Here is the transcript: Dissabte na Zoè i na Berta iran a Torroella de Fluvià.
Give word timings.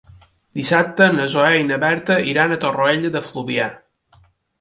Dissabte 0.59 1.09
na 1.17 1.27
Zoè 1.33 1.51
i 1.63 1.67
na 1.67 1.77
Berta 1.83 2.17
iran 2.31 2.55
a 2.55 2.57
Torroella 2.65 3.13
de 3.17 3.23
Fluvià. 3.29 3.69